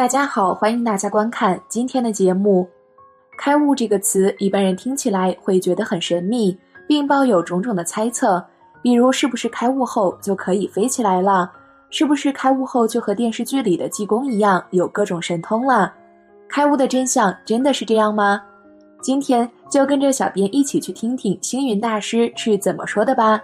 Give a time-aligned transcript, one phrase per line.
[0.00, 2.66] 大家好，欢迎大家观看今天的节目。
[3.36, 6.58] 开悟这个词，一般人听起来会觉得很神秘，
[6.88, 8.42] 并抱有种种的猜测，
[8.80, 11.52] 比如是不是开悟后就可以飞起来了？
[11.90, 15.92] 是不是开悟后就和电视剧里的济公一样有各种神通了？
[16.48, 18.40] 开悟的真相真的是这样吗？
[19.02, 23.38] 今天就跟着小编一起去听听星云大师是怎么说的吧。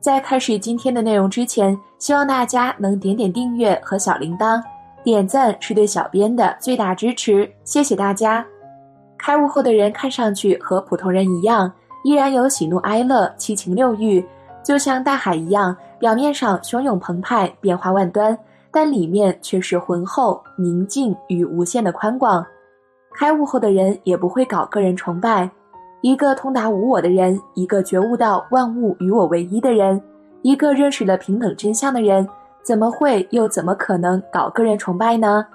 [0.00, 4.60] 在开始今天的内容之前，希望大家能点点订阅和小铃铛。
[5.10, 8.44] 点赞是对小编的最大支持，谢谢大家。
[9.16, 11.72] 开悟后的人看上去和普通人一样，
[12.04, 14.22] 依然有喜怒哀乐、七情六欲，
[14.62, 18.38] 就像大海一样，表面上汹涌澎湃、变化万端，
[18.70, 22.44] 但里面却是浑厚、宁静与无限的宽广。
[23.14, 25.50] 开悟后的人也不会搞个人崇拜，
[26.02, 29.98] 一个通达无我的人，一个觉悟到万物与我为一的人，
[30.42, 32.28] 一个认识了平等真相的人。
[32.62, 35.46] 怎么会又怎么可能搞个人崇拜呢？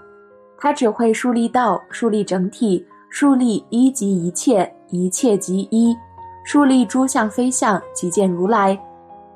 [0.57, 5.95] 他只会树立道，树立整体，树立一即一切，一切即一，
[6.45, 8.79] 树立诸相非相，即见如来。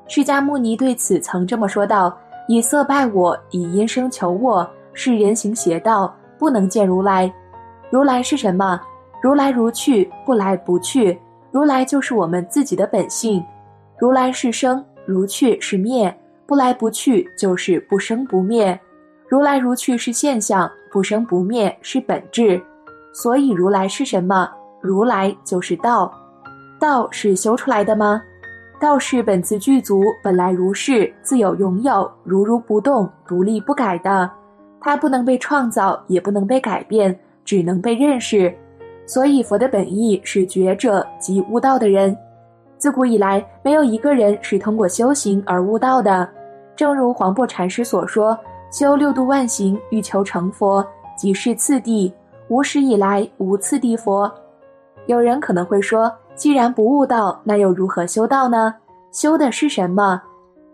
[0.06, 2.16] 释迦牟尼对此曾这么说道
[2.48, 7.32] ：“以色拜我，以音声求我，是人行邪道，不能见如来。
[7.90, 8.80] 如来是什么？
[9.22, 11.20] 如来如去，不来不去。
[11.50, 13.44] 如来就是我们自己的本性。
[13.98, 16.12] 如来是生，如去是灭。”
[16.48, 18.80] 不来不去就是不生不灭，
[19.28, 22.58] 如来如去是现象，不生不灭是本质。
[23.12, 24.50] 所以如来是什么？
[24.80, 26.10] 如来就是道。
[26.80, 28.22] 道是修出来的吗？
[28.80, 34.30] 道是本自具足，本来如是，自有拥有，如如不动，独立不改的。
[34.80, 38.50] 它不能被创造，也不能被改变，只能被认识。
[39.04, 42.16] 所以佛的本意是觉者即悟道的人。
[42.78, 46.26] 自古以来，没有一个人是通过修行而悟道的。
[46.78, 48.38] 正如黄檗禅师所说
[48.70, 52.14] ：“修六度万行，欲求成佛，即是次第。
[52.46, 54.32] 无始以来，无次第佛。”
[55.06, 58.72] 有人可能会说：“既然不悟道，那又如何修道呢？
[59.10, 60.22] 修的是什么？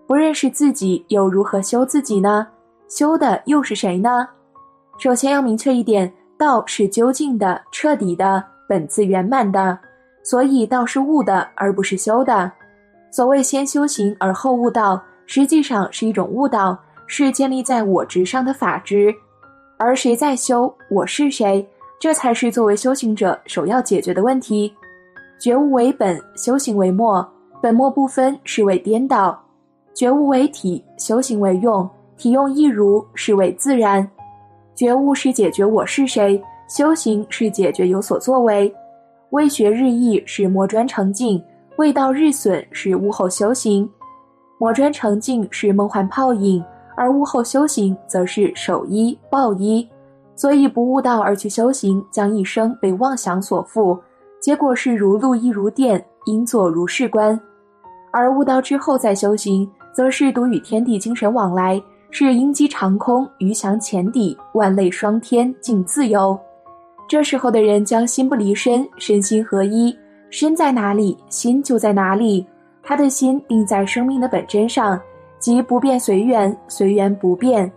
[0.07, 2.47] 不认识自己，又如何修自己呢？
[2.87, 4.29] 修的又是谁呢？”
[5.01, 9.79] 首先要明确一点，道是究竟的、彻底的、本自圆满的，
[10.23, 12.53] 所以道是悟的，而不是修的。
[13.11, 15.03] 所谓先修行而后悟道。
[15.27, 19.15] 实际上是一种误导，是建立在我执上的法执，
[19.79, 21.67] 而谁在修，我是谁，
[21.99, 24.73] 这才是作为修行者首要解决的问题。
[25.39, 27.27] 觉悟为本，修行为末，
[27.61, 29.33] 本末不分是为颠倒；
[29.95, 34.09] 觉悟为体，修行为用，体用一如是为自然。
[34.75, 38.73] 觉悟是解决我是谁，修行是解决有所作为。
[39.31, 41.43] 未学日益是磨砖成镜，
[41.77, 43.89] 未到日损是悟后修行。
[44.59, 46.65] 磨砖成镜是梦幻泡影，
[46.97, 49.87] 而悟后修行则是守一抱一。
[50.37, 53.99] 所以不悟道而去修行，将一生被妄想所缚，
[54.41, 57.39] 结果是如露亦如电，应作如是观；
[58.13, 66.37] 而悟道之后再修行，则是独与天地精神往来，是鹰击长空，鱼翔浅底，万类霜天，尽自由。
[67.07, 69.97] 这时候的人将心不离身，身心合一，
[70.31, 72.45] 身在哪里，心就在哪里。
[72.85, 75.01] 他的心定在生命的本真上，
[75.39, 77.71] 即不变随缘，随缘不变。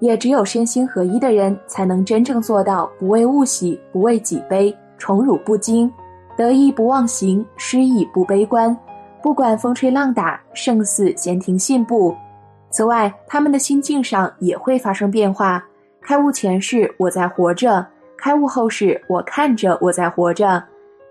[0.00, 5.92] 也只有身心合一的人，才能真正做到不为物喜，不为己悲，宠辱不惊，
[6.36, 8.76] 得意不忘形，失意不悲观。
[9.22, 12.14] 不管风吹浪打，胜似闲庭信步。
[12.70, 15.62] 此外，他们的心境上也会发生变化。
[16.00, 20.62] 开悟前是我在活着，开悟后是我看着我在活着。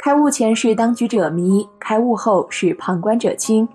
[0.02, 3.68] 开悟前是当局者迷，开悟后是旁观者清；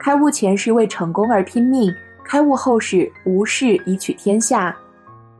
[0.00, 1.88] 开悟前是为成功而拼命，
[2.24, 4.74] 开悟后是无事以取天下；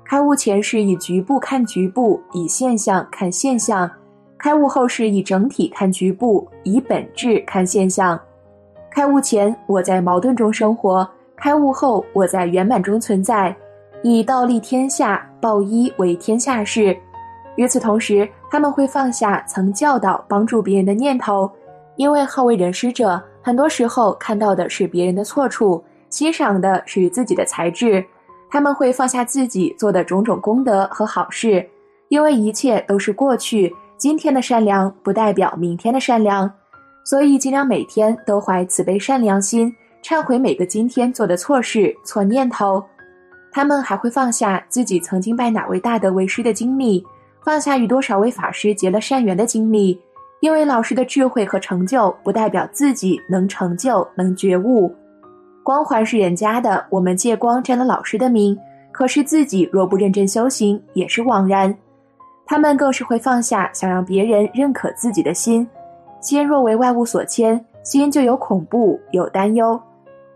[0.05, 3.91] 开悟前是以局部看局部，以现象看现象；
[4.39, 8.19] 开悟后是以整体看局部，以本质看现象。
[8.93, 13.55] 开悟前我在矛盾中生活，开悟后我在圆满中存在，
[14.05, 16.97] 以道立天下，报一为天下事。
[17.59, 21.51] 与此同时，他们会放下曾教导、帮助别人的念头，
[21.97, 28.05] 因为好为人师者，很多时候看到的是别人的错处，欣赏的是自己的才智。
[28.49, 31.69] 他们会放下自己做的种种功德和好事，
[32.11, 36.49] 因为一切都是过去，今天的善良不代表明天的善良，
[37.05, 39.75] 所以尽量每天都怀慈悲善良心，
[40.05, 42.81] 忏悔每个今天做的错事、错念头。
[43.51, 47.05] 他们还会放下自己曾经拜哪位大德为师的经历。
[47.45, 49.99] 放下与多少位法师结了善缘的经历，
[50.41, 54.95] 因为老师的智慧和成就不代表自己能成就、能觉悟。
[55.63, 58.59] 光环是人家的，我们借光沾了老师的名，
[58.93, 61.75] 可是自己若不认真修行，也是枉然。
[62.47, 65.69] 他们更是会放下想让别人认可自己的心，
[66.21, 69.79] 心若为外物所牵，心就有恐怖，有担忧。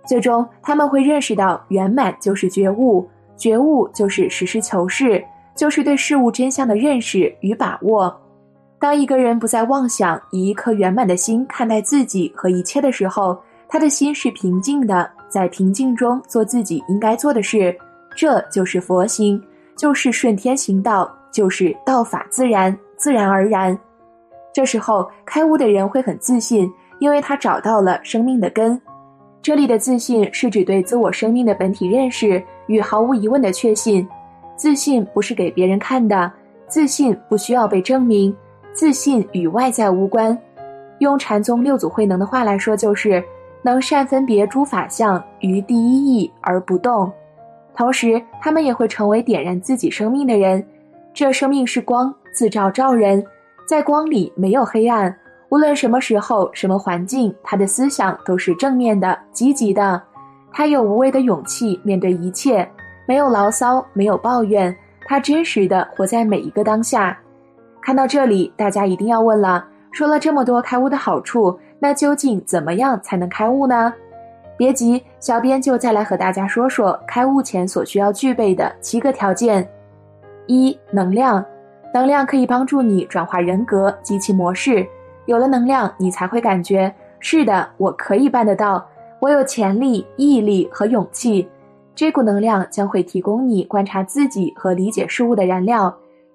[0.06, 8.14] 最终，他们会认识到，圆满就是觉悟，觉悟就是实事求是，就是对事物真相的认识与把握。
[8.78, 13.38] 当一个人不再妄想，以一颗圆满的心看待自己和一切的时候，
[13.69, 17.76] 他的心是平静的，在平静中做自己应该做的事，
[18.16, 19.40] 这就是佛心，
[19.76, 23.78] 就是顺天行道，就是道法自然，自然而然。
[24.52, 26.69] 这时候，开悟的人会很自信，
[26.99, 28.81] 因为他找到了生命的根。
[29.40, 34.06] 这里的自信是指对自我生命的本体认识与毫无疑问的确信。
[34.56, 36.31] 自信不是给别人看的，
[36.69, 38.34] 自信不需要被证明，
[38.72, 40.37] 自信与外在无关。
[40.99, 43.22] 用禅宗六祖慧能的话来说，就是
[43.62, 47.10] 能善分别诸法相于第一义而不动。
[47.75, 50.64] 同时，他们也会成为点燃自己生命的人。
[51.14, 53.25] 这生命是光，自照照人，
[53.66, 55.14] 在光里没有黑暗。
[55.49, 60.00] 无论什么时候、什么环境，他的思想都是正面的、积极的。
[60.50, 62.66] 他有无畏的勇气面对一切，
[63.06, 64.75] 没有牢骚，没有抱怨。
[65.04, 67.19] 他真实的活在每一个当下。
[67.81, 73.93] 看到这里，大家一定要问了：说了这么多开悟的好处，那究竟怎么样才能开悟呢？
[74.56, 79.69] 别急，小编就再来和大家说说开悟前所需要具备的七个条件。
[80.46, 81.44] 一、能量，
[81.93, 84.87] 能量可以帮助你转化人格、及其模式。
[85.26, 88.87] 有了能量，你才会感觉是的，我可以办得到，
[89.20, 91.49] 我有潜力、毅力和勇气。
[91.94, 95.94] 这股能量将会提供你观察自己和理解事物的燃料。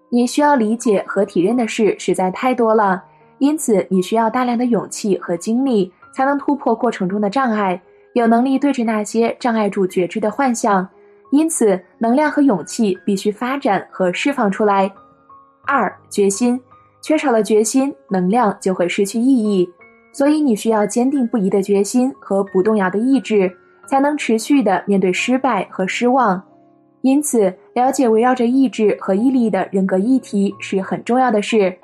[0.10, 3.04] 你需要理解和体认的事实在太多了，
[3.40, 7.82] 因此你需要大量的勇气和精力，才能突破过程中的障碍，
[8.14, 10.88] 有能力对峙那些障碍住觉知的幻象。
[11.32, 14.90] 因此，能量和勇气必须发展和释放出来。
[15.66, 16.60] 二、决心。
[17.02, 19.70] 缺少了决心，能量就会失去意义。
[20.12, 23.56] 所以你需要坚定不移的决心和不动摇的意志，
[23.88, 26.42] 才能持续的面对失败和失望。
[27.02, 31.76] 因此，了解围绕着意志和毅力的人格议题是很重要的事。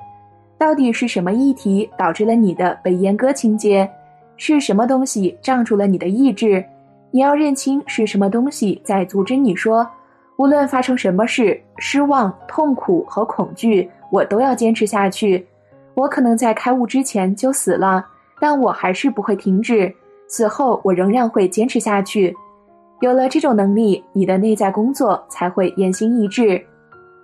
[0.58, 3.88] 到底是什么议题导致了你的被阉割情节？
[4.36, 6.64] 是什么东西障住了你的意志？
[7.10, 9.88] 你要认清是什么东西在阻止你说，
[10.36, 13.88] 无论发生什么事，失望、痛苦和恐惧。
[14.10, 15.44] 我都要坚持下去。
[15.94, 18.04] 我可能在开悟之前就死了，
[18.40, 19.94] 但我还是不会停止。
[20.26, 22.34] 此后，我仍然会坚持下去。
[23.00, 26.64] 有了这种能力，你的内在工作才会言行一致。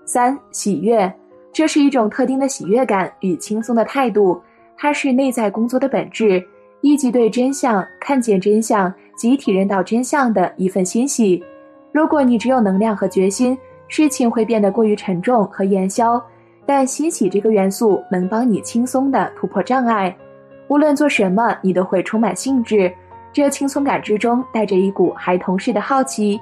[0.05, 1.12] 三、喜悦，
[1.52, 4.41] 这是一种特定的喜悦感与轻松的态度，
[4.76, 6.44] 它是内在工作的本质，
[6.81, 11.43] 以及对真相、看见真相及体认到真相的一份欣喜。
[11.93, 13.56] 如果你只有能量和决心，
[13.88, 16.23] 事情会变得过于沉重和烟消。
[16.67, 20.17] 但欣喜这个元素能帮你轻松地突破障碍，
[20.70, 22.90] 无论做什么，你都会充满兴致。
[23.32, 26.40] 这轻松感之中带着一股孩童式的好奇。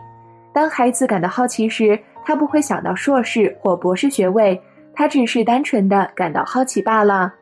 [0.52, 4.60] 当孩子感到好奇时，他不会想到硕士或博士学位，
[4.92, 7.32] 他只是单纯的感到好奇罢了。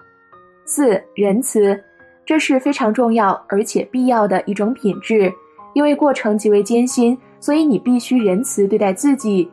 [0.65, 1.77] 四、仁慈，
[2.25, 5.33] 这是非常重要而且必要的一种品质，
[5.75, 9.51] 因为过程极为艰辛，所以你必须仁慈对待自己。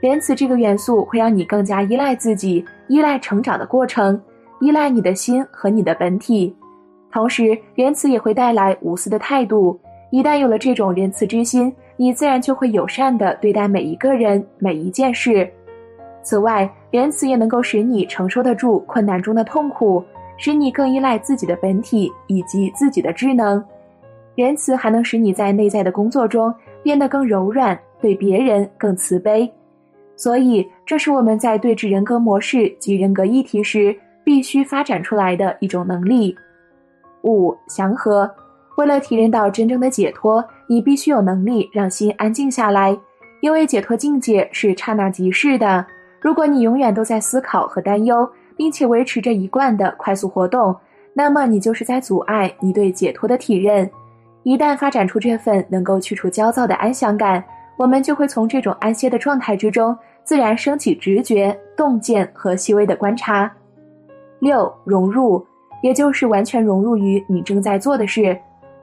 [0.00, 4.20] 仁慈这个元素会让你更加依赖自己，依赖成长的过程，
[4.60, 6.52] 依赖你的心和你的本体。
[7.12, 9.78] 同时，仁慈也会带来无私的态度。
[10.10, 15.48] 一旦有了这种仁慈之心，你自然就会友善的对待每一个人、每一件事。
[16.22, 20.02] 此外，仁慈也能够使你承受得住困难中的痛苦，
[20.36, 23.62] 使你更依赖自己的本体以及自己的智能。
[24.34, 26.52] 仁慈还能使你在内在的工作中
[26.82, 29.50] 变得更柔软，对别人更慈悲。
[30.16, 36.34] 所以，这是我们在对峙人格模式及人格议题时必须发展出来的一种能力。
[37.22, 38.30] 五、祥和。
[38.76, 42.96] 为了体验到真正的解脱，你必须有能力让心安静下来，
[43.40, 45.84] 因为解脱境界是刹那即逝的。
[46.20, 50.74] 如果你永远都在思考和担忧，并且维持着一贯的快速活动，
[51.12, 53.88] 那么你就是在阻碍你对解脱的体认。
[54.42, 57.44] 一旦发展出这份能够去除焦躁的安详感，
[57.76, 59.96] 我们就会从这种安歇的状态之中。
[60.24, 63.52] 自然升起直觉、洞见和细微的观察。
[64.38, 65.44] 六、融入，
[65.82, 68.36] 也就是完全融入于你正在做的事，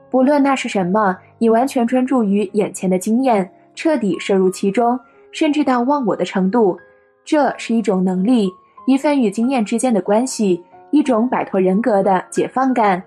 [0.08, 4.98] 不论那是什么，你完全专注于眼前的经验，彻底摄入其中，
[5.32, 6.78] 甚至到忘我的程度。
[7.24, 8.48] 这是一种能力，
[8.86, 13.02] 一份与经验之间的关系，一种摆脱人格的解放感。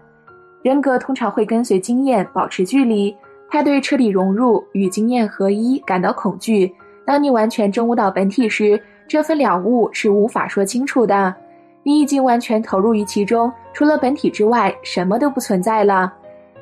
[0.62, 3.14] 人格通常会跟随经验保持距离，
[3.50, 6.74] 他对彻底融入与经验合一感到恐惧。
[7.06, 11.36] 当你完全证悟到本体时，这份了悟是无法说清楚的。
[11.84, 16.12] 你已经完全投入于其中，除了本体之外，什么都不存在了。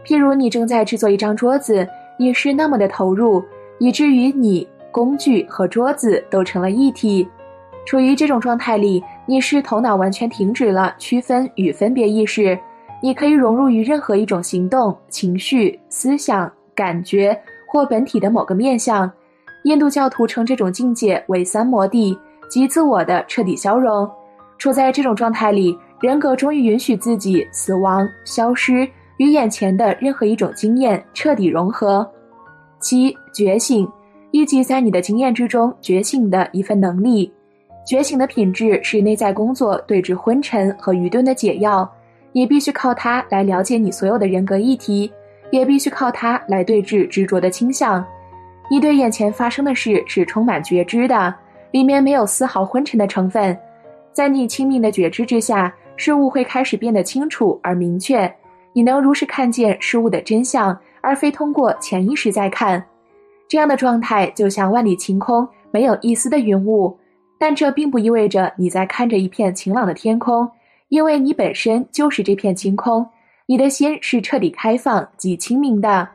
[0.03, 1.87] 譬如你正在制作一张桌子，
[2.17, 3.43] 你是那么的投入，
[3.77, 7.27] 以至于你、工具和桌子都成了一体。
[7.85, 12.57] 处于这种状态里，你是头脑完全停止了区分与分别意识，
[13.01, 19.11] 你可以融入于任何一种行动、情绪、思想、感觉或本体的某个面相。
[19.65, 22.17] 印度教徒称这种境界为三摩地，
[22.49, 24.09] 即自我的彻底消融。
[24.61, 28.87] 处在这种状态里，人格终于允许自己死亡、消失，
[29.17, 32.07] 与眼前的任何一种经验彻底融合。
[32.79, 33.91] 七觉醒，
[34.29, 37.33] 以及在你的经验之中觉醒的一份能力。
[37.87, 41.91] 觉醒的品质是内在工作对峙昏沉和愚钝的解药。
[42.31, 45.11] 你必须靠它来了解你所有的人格议题，
[45.49, 48.05] 也必须靠它来对峙执着的倾向。
[48.69, 51.33] 你对眼前发生的事是充满觉知的，
[51.71, 53.57] 里面没有丝毫昏沉的成分。
[54.13, 58.31] 在你清明的觉知之下，事物会开始变得清楚而明确。
[58.73, 62.83] 你能如实看见事物的真相，而非通过潜意识在看。
[63.47, 66.97] 这样的状态就像万里晴空，没有一丝的云雾。
[67.37, 70.49] 但这并不意味着你在看着一片晴朗的天空，
[70.89, 73.05] 因为你本身就是这片晴空。
[73.45, 76.07] 你的心是彻底开放及清明的。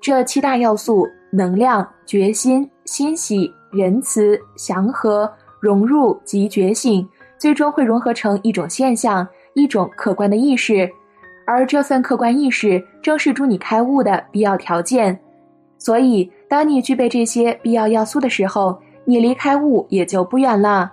[0.00, 1.06] 这七大要素。
[1.36, 5.28] 能量、决心、欣喜、仁慈、祥和、
[5.58, 7.04] 融入及觉醒，
[7.44, 10.90] 最终会融合成一种现象，一种客观的意识，
[11.46, 15.20] 而这份客观意识正是助你开悟的必要条件。
[15.76, 20.90] 所以，当你具备这些必要要素的时候，你离开悟也就不远了。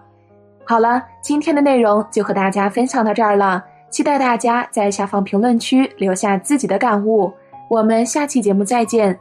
[0.66, 7.32] 好了，今天的内容就和大家分享到这儿了，期待大家在下方评论区留下自己的感悟。
[7.70, 9.18] 我们下期节目再见。